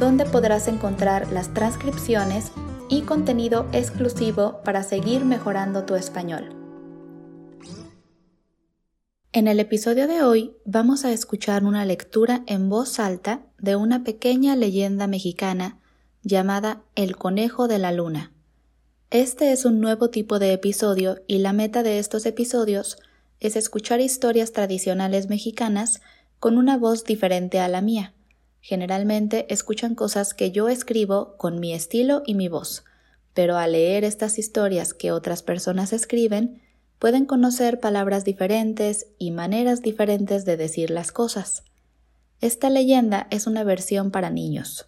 [0.00, 2.52] donde podrás encontrar las transcripciones
[2.88, 6.56] y contenido exclusivo para seguir mejorando tu español.
[9.32, 14.02] En el episodio de hoy vamos a escuchar una lectura en voz alta de una
[14.02, 15.78] pequeña leyenda mexicana
[16.22, 18.32] llamada El Conejo de la Luna.
[19.10, 22.96] Este es un nuevo tipo de episodio y la meta de estos episodios
[23.38, 26.00] es escuchar historias tradicionales mexicanas
[26.38, 28.14] con una voz diferente a la mía.
[28.60, 32.84] Generalmente escuchan cosas que yo escribo con mi estilo y mi voz,
[33.32, 36.60] pero al leer estas historias que otras personas escriben,
[36.98, 41.64] pueden conocer palabras diferentes y maneras diferentes de decir las cosas.
[42.40, 44.86] Esta leyenda es una versión para niños,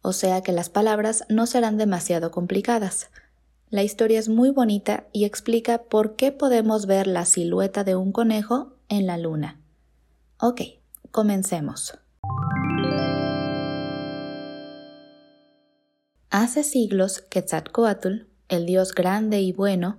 [0.00, 3.10] o sea que las palabras no serán demasiado complicadas.
[3.70, 8.12] La historia es muy bonita y explica por qué podemos ver la silueta de un
[8.12, 9.60] conejo en la luna.
[10.38, 10.62] Ok,
[11.10, 11.98] comencemos.
[16.30, 19.98] Hace siglos, Quetzalcoatl, el dios grande y bueno,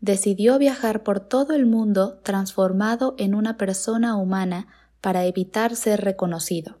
[0.00, 4.66] decidió viajar por todo el mundo transformado en una persona humana
[5.00, 6.78] para evitar ser reconocido.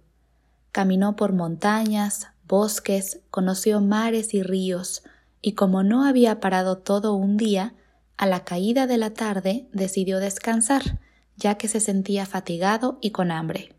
[0.72, 5.04] Caminó por montañas, bosques, conoció mares y ríos,
[5.40, 7.74] y como no había parado todo un día,
[8.16, 10.98] a la caída de la tarde decidió descansar,
[11.36, 13.76] ya que se sentía fatigado y con hambre.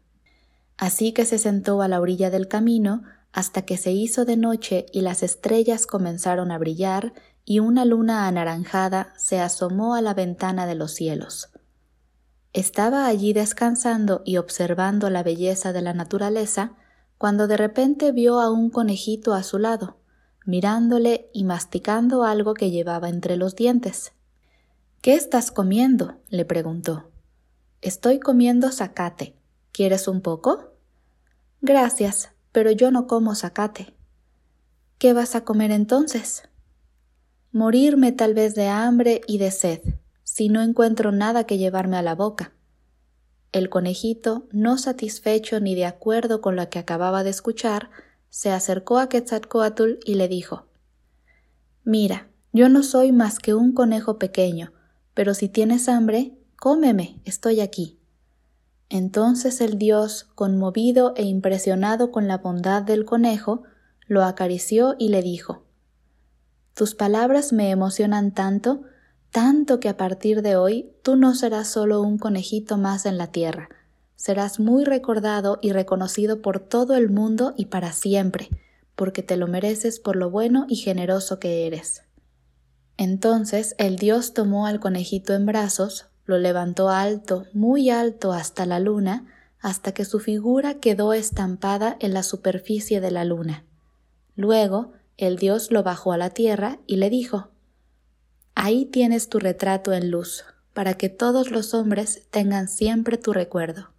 [0.77, 4.85] Así que se sentó a la orilla del camino hasta que se hizo de noche
[4.91, 7.13] y las estrellas comenzaron a brillar
[7.45, 11.49] y una luna anaranjada se asomó a la ventana de los cielos.
[12.53, 16.73] Estaba allí descansando y observando la belleza de la naturaleza
[17.17, 19.97] cuando de repente vio a un conejito a su lado,
[20.45, 24.13] mirándole y masticando algo que llevaba entre los dientes.
[25.01, 26.15] ¿Qué estás comiendo?
[26.29, 27.11] le preguntó.
[27.81, 29.35] Estoy comiendo zacate.
[29.71, 30.73] ¿Quieres un poco?
[31.61, 33.95] Gracias, pero yo no como zacate.
[34.97, 36.43] ¿Qué vas a comer entonces?
[37.53, 39.79] Morirme tal vez de hambre y de sed,
[40.25, 42.51] si no encuentro nada que llevarme a la boca.
[43.53, 47.91] El conejito, no satisfecho ni de acuerdo con lo que acababa de escuchar,
[48.29, 50.65] se acercó a Quetzalcoatl y le dijo
[51.85, 54.73] Mira, yo no soy más que un conejo pequeño,
[55.13, 57.98] pero si tienes hambre, cómeme, estoy aquí.
[58.89, 63.63] Entonces el dios, conmovido e impresionado con la bondad del conejo,
[64.07, 65.63] lo acarició y le dijo
[66.73, 68.81] Tus palabras me emocionan tanto,
[69.29, 73.27] tanto que a partir de hoy tú no serás solo un conejito más en la
[73.27, 73.69] tierra,
[74.15, 78.49] serás muy recordado y reconocido por todo el mundo y para siempre,
[78.95, 82.01] porque te lo mereces por lo bueno y generoso que eres.
[82.97, 88.79] Entonces el dios tomó al conejito en brazos, lo levantó alto, muy alto hasta la
[88.79, 89.25] luna,
[89.59, 93.63] hasta que su figura quedó estampada en la superficie de la luna.
[94.35, 97.49] Luego, el dios lo bajó a la tierra y le dijo
[98.53, 100.45] Ahí tienes tu retrato en luz,
[100.75, 103.89] para que todos los hombres tengan siempre tu recuerdo.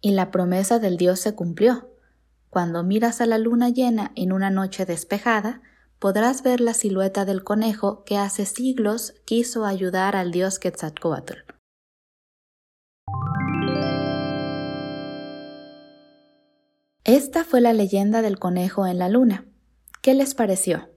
[0.00, 1.88] Y la promesa del dios se cumplió.
[2.50, 5.62] Cuando miras a la luna llena en una noche despejada,
[5.98, 11.34] podrás ver la silueta del conejo que hace siglos quiso ayudar al dios Quetzalcoatl.
[17.04, 19.46] Esta fue la leyenda del conejo en la luna.
[20.02, 20.88] ¿Qué les pareció?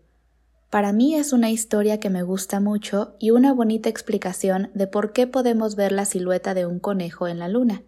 [0.71, 5.13] Para mí es una historia que me gusta mucho y una bonita explicación de por
[5.13, 7.83] qué podemos ver la silueta de un conejo en la luna,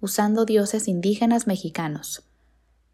[0.00, 2.29] usando dioses indígenas mexicanos.